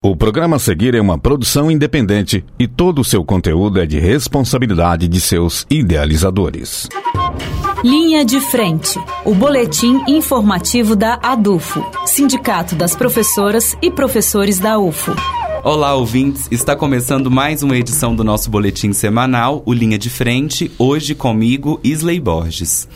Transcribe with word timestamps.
O 0.00 0.14
programa 0.14 0.54
a 0.54 0.58
seguir 0.60 0.94
é 0.94 1.00
uma 1.00 1.18
produção 1.18 1.68
independente 1.68 2.44
e 2.56 2.68
todo 2.68 3.00
o 3.00 3.04
seu 3.04 3.24
conteúdo 3.24 3.80
é 3.80 3.84
de 3.84 3.98
responsabilidade 3.98 5.08
de 5.08 5.20
seus 5.20 5.66
idealizadores. 5.68 6.88
Linha 7.82 8.24
de 8.24 8.38
Frente, 8.38 8.96
o 9.24 9.34
boletim 9.34 10.00
informativo 10.06 10.94
da 10.94 11.18
ADUFO, 11.20 11.84
Sindicato 12.06 12.76
das 12.76 12.94
Professoras 12.94 13.76
e 13.82 13.90
Professores 13.90 14.60
da 14.60 14.78
UFO. 14.78 15.16
Olá, 15.64 15.96
ouvintes! 15.96 16.46
Está 16.48 16.76
começando 16.76 17.28
mais 17.28 17.64
uma 17.64 17.76
edição 17.76 18.14
do 18.14 18.22
nosso 18.22 18.48
boletim 18.48 18.92
semanal, 18.92 19.64
o 19.66 19.72
Linha 19.72 19.98
de 19.98 20.08
Frente, 20.08 20.70
hoje 20.78 21.12
comigo, 21.12 21.80
Isley 21.82 22.20
Borges. 22.20 22.86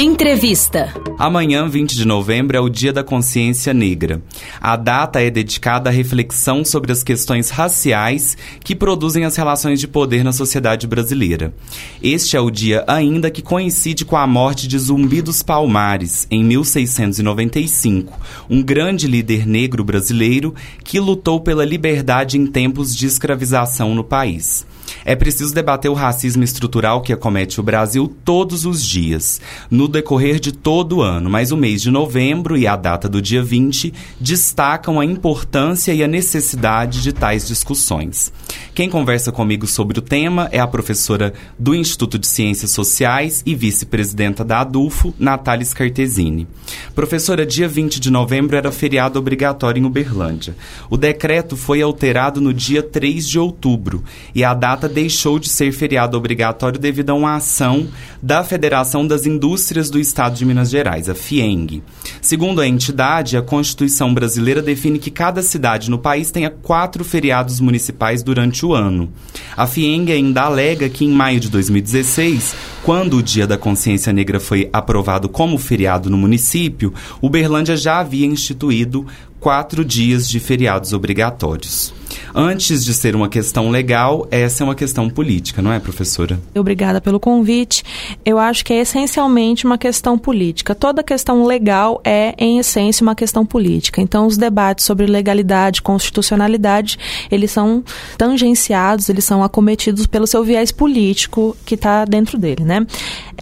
Entrevista. 0.00 0.94
Amanhã, 1.18 1.68
20 1.68 1.96
de 1.96 2.04
novembro, 2.06 2.56
é 2.56 2.60
o 2.60 2.68
Dia 2.68 2.92
da 2.92 3.02
Consciência 3.02 3.74
Negra. 3.74 4.22
A 4.60 4.76
data 4.76 5.20
é 5.20 5.28
dedicada 5.28 5.90
à 5.90 5.92
reflexão 5.92 6.64
sobre 6.64 6.92
as 6.92 7.02
questões 7.02 7.50
raciais 7.50 8.36
que 8.62 8.76
produzem 8.76 9.24
as 9.24 9.34
relações 9.34 9.80
de 9.80 9.88
poder 9.88 10.22
na 10.22 10.30
sociedade 10.30 10.86
brasileira. 10.86 11.52
Este 12.00 12.36
é 12.36 12.40
o 12.40 12.48
dia 12.48 12.84
ainda 12.86 13.28
que 13.28 13.42
coincide 13.42 14.04
com 14.04 14.16
a 14.16 14.24
morte 14.24 14.68
de 14.68 14.78
Zumbi 14.78 15.20
dos 15.20 15.42
Palmares, 15.42 16.28
em 16.30 16.44
1695, 16.44 18.16
um 18.48 18.62
grande 18.62 19.08
líder 19.08 19.48
negro 19.48 19.82
brasileiro 19.82 20.54
que 20.84 21.00
lutou 21.00 21.40
pela 21.40 21.64
liberdade 21.64 22.38
em 22.38 22.46
tempos 22.46 22.94
de 22.94 23.04
escravização 23.04 23.96
no 23.96 24.04
país. 24.04 24.64
É 25.04 25.14
preciso 25.14 25.54
debater 25.54 25.90
o 25.90 25.94
racismo 25.94 26.44
estrutural 26.44 27.00
que 27.02 27.12
acomete 27.12 27.60
o 27.60 27.62
Brasil 27.62 28.14
todos 28.24 28.64
os 28.64 28.84
dias, 28.84 29.40
no 29.70 29.88
decorrer 29.88 30.38
de 30.38 30.52
todo 30.52 30.98
o 30.98 31.02
ano, 31.02 31.30
mas 31.30 31.50
o 31.50 31.56
mês 31.56 31.82
de 31.82 31.90
novembro 31.90 32.56
e 32.56 32.66
a 32.66 32.76
data 32.76 33.08
do 33.08 33.20
dia 33.20 33.42
20 33.42 33.92
destacam 34.20 35.00
a 35.00 35.04
importância 35.04 35.92
e 35.92 36.02
a 36.02 36.08
necessidade 36.08 37.02
de 37.02 37.12
tais 37.12 37.46
discussões. 37.46 38.32
Quem 38.74 38.88
conversa 38.88 39.32
comigo 39.32 39.66
sobre 39.66 39.98
o 39.98 40.02
tema 40.02 40.48
é 40.52 40.60
a 40.60 40.66
professora 40.66 41.32
do 41.58 41.74
Instituto 41.74 42.18
de 42.18 42.26
Ciências 42.26 42.70
Sociais 42.70 43.42
e 43.44 43.54
vice-presidenta 43.54 44.44
da 44.44 44.60
ADUFO, 44.60 45.12
Natália 45.18 45.64
Scartesini. 45.64 46.46
Professora, 46.94 47.44
dia 47.44 47.66
20 47.66 47.98
de 47.98 48.10
novembro 48.10 48.56
era 48.56 48.70
feriado 48.70 49.18
obrigatório 49.18 49.80
em 49.80 49.84
Uberlândia. 49.84 50.56
O 50.88 50.96
decreto 50.96 51.56
foi 51.56 51.82
alterado 51.82 52.40
no 52.40 52.54
dia 52.54 52.82
3 52.82 53.28
de 53.28 53.38
outubro 53.38 54.04
e 54.34 54.44
a 54.44 54.54
data 54.54 54.77
data 54.78 54.88
deixou 54.88 55.40
de 55.40 55.48
ser 55.48 55.72
feriado 55.72 56.16
obrigatório 56.16 56.78
devido 56.78 57.10
a 57.10 57.14
uma 57.14 57.34
ação 57.34 57.88
da 58.22 58.44
Federação 58.44 59.04
das 59.04 59.26
Indústrias 59.26 59.90
do 59.90 59.98
Estado 59.98 60.36
de 60.36 60.44
Minas 60.44 60.70
Gerais, 60.70 61.08
a 61.08 61.16
FIENG. 61.16 61.82
Segundo 62.22 62.60
a 62.60 62.68
entidade, 62.68 63.36
a 63.36 63.42
Constituição 63.42 64.14
brasileira 64.14 64.62
define 64.62 65.00
que 65.00 65.10
cada 65.10 65.42
cidade 65.42 65.90
no 65.90 65.98
país 65.98 66.30
tenha 66.30 66.48
quatro 66.48 67.04
feriados 67.04 67.58
municipais 67.58 68.22
durante 68.22 68.64
o 68.64 68.72
ano. 68.72 69.12
A 69.56 69.66
FIENG 69.66 70.12
ainda 70.12 70.42
alega 70.42 70.88
que 70.88 71.04
em 71.04 71.10
maio 71.10 71.40
de 71.40 71.48
2016, 71.48 72.54
quando 72.84 73.16
o 73.16 73.22
Dia 73.22 73.48
da 73.48 73.58
Consciência 73.58 74.12
Negra 74.12 74.38
foi 74.38 74.70
aprovado 74.72 75.28
como 75.28 75.58
feriado 75.58 76.08
no 76.08 76.16
município, 76.16 76.94
Uberlândia 77.20 77.76
já 77.76 77.98
havia 77.98 78.26
instituído 78.26 79.04
quatro 79.40 79.84
dias 79.84 80.28
de 80.28 80.38
feriados 80.38 80.92
obrigatórios. 80.92 81.97
Antes 82.34 82.84
de 82.84 82.92
ser 82.94 83.16
uma 83.16 83.28
questão 83.28 83.70
legal, 83.70 84.26
essa 84.30 84.62
é 84.62 84.64
uma 84.64 84.74
questão 84.74 85.08
política, 85.08 85.62
não 85.62 85.72
é, 85.72 85.78
professora? 85.78 86.38
Obrigada 86.54 87.00
pelo 87.00 87.18
convite. 87.18 87.82
Eu 88.24 88.38
acho 88.38 88.64
que 88.64 88.72
é 88.72 88.80
essencialmente 88.80 89.64
uma 89.64 89.78
questão 89.78 90.18
política. 90.18 90.74
Toda 90.74 91.02
questão 91.02 91.44
legal 91.44 92.00
é, 92.04 92.34
em 92.38 92.58
essência, 92.58 93.02
uma 93.02 93.14
questão 93.14 93.44
política. 93.44 94.00
Então, 94.00 94.26
os 94.26 94.36
debates 94.36 94.84
sobre 94.84 95.06
legalidade, 95.06 95.82
constitucionalidade, 95.82 96.98
eles 97.30 97.50
são 97.50 97.82
tangenciados, 98.16 99.08
eles 99.08 99.24
são 99.24 99.42
acometidos 99.42 100.06
pelo 100.06 100.26
seu 100.26 100.44
viés 100.44 100.70
político 100.70 101.56
que 101.64 101.74
está 101.74 102.04
dentro 102.04 102.38
dele, 102.38 102.64
né? 102.64 102.86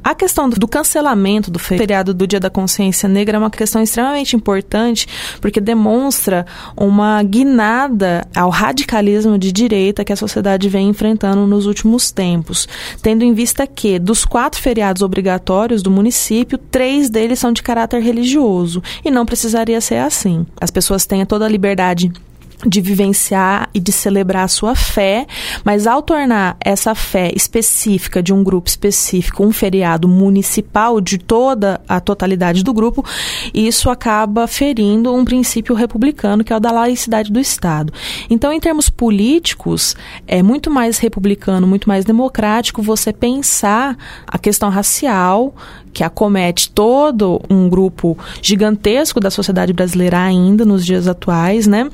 A 0.04 0.14
questão 0.14 0.48
do 0.48 0.68
cancelamento 0.68 1.50
do 1.50 1.58
feriado 1.58 2.14
do 2.14 2.28
Dia 2.28 2.38
da 2.38 2.48
Consciência 2.48 3.08
Negra 3.08 3.38
é 3.38 3.40
uma 3.40 3.50
questão 3.50 3.82
extremamente 3.82 4.36
importante, 4.36 5.08
porque 5.40 5.60
demonstra 5.60 6.46
uma 6.76 7.20
guinada 7.24 8.24
ao 8.32 8.48
radicalismo 8.48 8.75
de 9.38 9.52
direita 9.52 10.04
que 10.04 10.12
a 10.12 10.16
sociedade 10.16 10.68
vem 10.68 10.88
enfrentando 10.88 11.46
nos 11.46 11.66
últimos 11.66 12.10
tempos, 12.10 12.68
tendo 13.00 13.22
em 13.22 13.32
vista 13.32 13.66
que, 13.66 13.98
dos 13.98 14.24
quatro 14.24 14.60
feriados 14.60 15.02
obrigatórios 15.02 15.82
do 15.82 15.90
município, 15.90 16.58
três 16.58 17.08
deles 17.08 17.38
são 17.38 17.52
de 17.52 17.62
caráter 17.62 18.02
religioso, 18.02 18.82
e 19.04 19.10
não 19.10 19.24
precisaria 19.24 19.80
ser 19.80 19.98
assim. 19.98 20.46
As 20.60 20.70
pessoas 20.70 21.06
têm 21.06 21.24
toda 21.24 21.44
a 21.44 21.48
liberdade 21.48 22.12
de 22.64 22.80
vivenciar 22.80 23.68
e 23.74 23.80
de 23.80 23.92
celebrar 23.92 24.44
a 24.44 24.48
sua 24.48 24.74
fé, 24.74 25.26
mas 25.64 25.86
ao 25.86 26.02
tornar 26.02 26.56
essa 26.60 26.94
fé 26.94 27.30
específica 27.34 28.22
de 28.22 28.32
um 28.32 28.42
grupo 28.42 28.68
específico 28.68 29.44
um 29.44 29.52
feriado 29.52 30.08
municipal 30.08 31.00
de 31.00 31.18
toda 31.18 31.80
a 31.88 32.00
totalidade 32.00 32.64
do 32.64 32.72
grupo, 32.72 33.04
isso 33.52 33.90
acaba 33.90 34.46
ferindo 34.46 35.14
um 35.14 35.24
princípio 35.24 35.74
republicano 35.74 36.44
que 36.44 36.52
é 36.52 36.56
o 36.56 36.60
da 36.60 36.70
laicidade 36.70 37.30
do 37.30 37.38
Estado. 37.38 37.92
Então, 38.30 38.52
em 38.52 38.60
termos 38.60 38.88
políticos, 38.88 39.94
é 40.26 40.42
muito 40.42 40.70
mais 40.70 40.98
republicano, 40.98 41.66
muito 41.66 41.88
mais 41.88 42.04
democrático 42.04 42.82
você 42.82 43.12
pensar 43.12 43.96
a 44.26 44.38
questão 44.38 44.70
racial 44.70 45.54
que 45.96 46.04
acomete 46.04 46.68
todo 46.68 47.40
um 47.48 47.70
grupo 47.70 48.18
gigantesco 48.42 49.18
da 49.18 49.30
sociedade 49.30 49.72
brasileira 49.72 50.22
ainda 50.22 50.62
nos 50.62 50.84
dias 50.84 51.08
atuais, 51.08 51.66
né, 51.66 51.88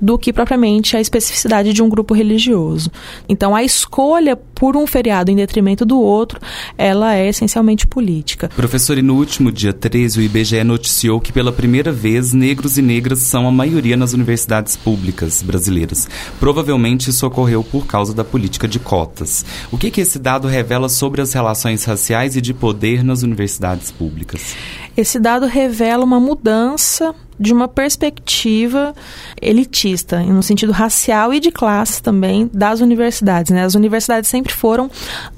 do 0.00 0.16
que 0.16 0.32
propriamente 0.32 0.96
a 0.96 1.00
especificidade 1.00 1.72
de 1.72 1.82
um 1.82 1.88
grupo 1.88 2.14
religioso. 2.14 2.88
Então, 3.28 3.56
a 3.56 3.64
escolha 3.64 4.36
por 4.36 4.76
um 4.76 4.86
feriado 4.86 5.32
em 5.32 5.34
detrimento 5.34 5.84
do 5.84 6.00
outro, 6.00 6.38
ela 6.76 7.16
é 7.16 7.28
essencialmente 7.28 7.84
política. 7.84 8.48
Professor, 8.54 8.96
e 8.96 9.02
no 9.02 9.16
último 9.16 9.50
dia 9.50 9.72
13, 9.72 10.20
o 10.20 10.22
IBGE 10.22 10.62
noticiou 10.62 11.20
que 11.20 11.32
pela 11.32 11.50
primeira 11.50 11.90
vez 11.90 12.32
negros 12.32 12.78
e 12.78 12.82
negras 12.82 13.18
são 13.18 13.48
a 13.48 13.50
maioria 13.50 13.96
nas 13.96 14.12
universidades 14.12 14.76
públicas 14.76 15.42
brasileiras. 15.42 16.08
Provavelmente 16.38 17.10
isso 17.10 17.26
ocorreu 17.26 17.64
por 17.64 17.88
causa 17.88 18.14
da 18.14 18.22
política 18.22 18.68
de 18.68 18.78
cotas. 18.78 19.44
O 19.72 19.76
que, 19.76 19.90
que 19.90 20.00
esse 20.00 20.20
dado 20.20 20.46
revela 20.46 20.88
sobre 20.88 21.20
as 21.20 21.32
relações 21.32 21.82
raciais 21.84 22.36
e 22.36 22.40
de 22.40 22.54
poder 22.54 23.02
nas 23.02 23.24
universidades? 23.24 23.47
Universidades 23.48 23.90
públicas? 23.90 24.54
Esse 24.96 25.18
dado 25.18 25.46
revela 25.46 26.04
uma 26.04 26.20
mudança 26.20 27.14
de 27.40 27.52
uma 27.52 27.68
perspectiva 27.68 28.92
elitista, 29.40 30.20
no 30.20 30.42
sentido 30.42 30.72
racial 30.72 31.32
e 31.32 31.38
de 31.38 31.52
classe 31.52 32.02
também, 32.02 32.50
das 32.52 32.80
universidades. 32.80 33.52
Né? 33.52 33.64
As 33.64 33.76
universidades 33.76 34.28
sempre 34.28 34.52
foram 34.52 34.90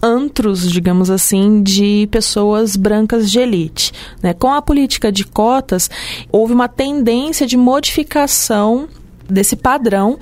antros, 0.03 0.71
digamos 0.71 1.10
assim, 1.10 1.62
de 1.62 2.09
pessoas 2.10 2.75
brancas 2.75 3.31
de 3.31 3.38
elite. 3.38 3.93
Né? 4.22 4.32
Com 4.32 4.50
a 4.53 4.62
política 4.62 5.12
de 5.12 5.25
cotas, 5.25 5.91
houve 6.32 6.54
uma 6.54 6.69
tendência 6.69 7.47
de 7.47 7.56
modificação 7.56 8.88
desse 9.28 9.54
padrão, 9.54 10.19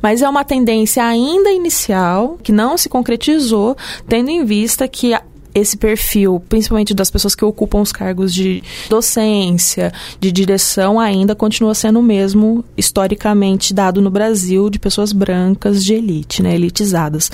mas 0.00 0.22
é 0.22 0.28
uma 0.28 0.44
tendência 0.44 1.04
ainda 1.04 1.50
inicial 1.50 2.38
que 2.42 2.52
não 2.52 2.76
se 2.76 2.88
concretizou, 2.88 3.76
tendo 4.06 4.30
em 4.30 4.44
vista 4.44 4.86
que 4.86 5.14
esse 5.54 5.76
perfil, 5.76 6.42
principalmente 6.48 6.94
das 6.94 7.10
pessoas 7.10 7.34
que 7.34 7.44
ocupam 7.44 7.80
os 7.80 7.92
cargos 7.92 8.32
de 8.32 8.62
docência, 8.88 9.92
de 10.18 10.32
direção, 10.32 10.98
ainda 10.98 11.34
continua 11.34 11.74
sendo 11.74 11.98
o 11.98 12.02
mesmo 12.02 12.64
historicamente 12.76 13.74
dado 13.74 14.00
no 14.00 14.10
Brasil 14.10 14.70
de 14.70 14.78
pessoas 14.78 15.12
brancas 15.12 15.84
de 15.84 15.94
elite, 15.94 16.42
né, 16.42 16.54
elitizadas. 16.54 17.30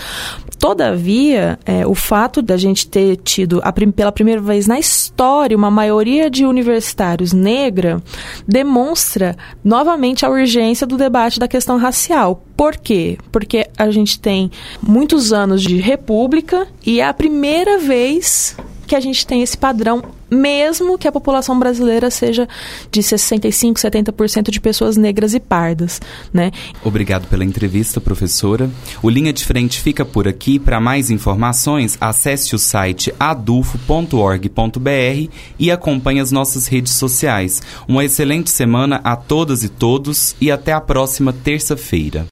Todavia, 0.58 1.58
é, 1.64 1.86
o 1.86 1.94
fato 1.94 2.42
da 2.42 2.56
gente 2.56 2.88
ter 2.88 3.16
tido 3.16 3.60
a, 3.62 3.72
pela 3.72 4.10
primeira 4.10 4.40
vez 4.40 4.66
na 4.66 4.78
história 4.78 5.56
uma 5.56 5.70
maioria 5.70 6.28
de 6.28 6.44
universitários 6.44 7.32
negra 7.32 8.02
demonstra 8.46 9.36
novamente 9.62 10.26
a 10.26 10.30
urgência 10.30 10.86
do 10.86 10.96
debate 10.96 11.38
da 11.38 11.46
questão 11.46 11.78
racial. 11.78 12.42
Por 12.58 12.76
quê? 12.76 13.16
Porque 13.30 13.68
a 13.78 13.88
gente 13.88 14.18
tem 14.18 14.50
muitos 14.82 15.32
anos 15.32 15.62
de 15.62 15.76
república 15.76 16.66
e 16.84 16.98
é 16.98 17.06
a 17.06 17.14
primeira 17.14 17.78
vez 17.78 18.56
que 18.84 18.96
a 18.96 19.00
gente 19.00 19.24
tem 19.24 19.42
esse 19.42 19.56
padrão, 19.56 20.02
mesmo 20.28 20.98
que 20.98 21.06
a 21.06 21.12
população 21.12 21.56
brasileira 21.56 22.10
seja 22.10 22.48
de 22.90 23.00
65, 23.00 23.78
70% 23.78 24.50
de 24.50 24.60
pessoas 24.60 24.96
negras 24.96 25.34
e 25.34 25.40
pardas, 25.40 26.00
né? 26.32 26.50
Obrigado 26.82 27.28
pela 27.28 27.44
entrevista, 27.44 28.00
professora. 28.00 28.68
O 29.00 29.08
Linha 29.08 29.32
de 29.32 29.44
Frente 29.44 29.80
fica 29.80 30.04
por 30.04 30.26
aqui. 30.26 30.58
Para 30.58 30.80
mais 30.80 31.10
informações, 31.10 31.96
acesse 32.00 32.56
o 32.56 32.58
site 32.58 33.14
adufo.org.br 33.20 35.30
e 35.60 35.70
acompanhe 35.70 36.18
as 36.18 36.32
nossas 36.32 36.66
redes 36.66 36.94
sociais. 36.94 37.62
Uma 37.86 38.04
excelente 38.04 38.50
semana 38.50 39.00
a 39.04 39.14
todas 39.14 39.62
e 39.62 39.68
todos 39.68 40.34
e 40.40 40.50
até 40.50 40.72
a 40.72 40.80
próxima 40.80 41.32
terça-feira. 41.32 42.26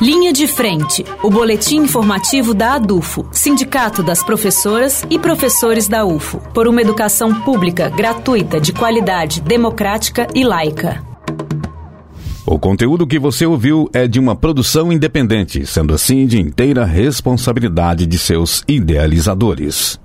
Linha 0.00 0.30
de 0.30 0.46
Frente, 0.46 1.06
o 1.22 1.30
boletim 1.30 1.78
informativo 1.78 2.52
da 2.52 2.74
ADUFO, 2.74 3.26
Sindicato 3.32 4.02
das 4.02 4.22
Professoras 4.22 5.02
e 5.08 5.18
Professores 5.18 5.88
da 5.88 6.04
UFO, 6.04 6.38
por 6.52 6.68
uma 6.68 6.82
educação 6.82 7.34
pública, 7.40 7.88
gratuita, 7.88 8.60
de 8.60 8.74
qualidade, 8.74 9.40
democrática 9.40 10.26
e 10.34 10.44
laica. 10.44 11.02
O 12.44 12.58
conteúdo 12.58 13.06
que 13.06 13.18
você 13.18 13.46
ouviu 13.46 13.88
é 13.90 14.06
de 14.06 14.20
uma 14.20 14.36
produção 14.36 14.92
independente, 14.92 15.64
sendo 15.64 15.94
assim 15.94 16.26
de 16.26 16.38
inteira 16.38 16.84
responsabilidade 16.84 18.06
de 18.06 18.18
seus 18.18 18.62
idealizadores. 18.68 19.98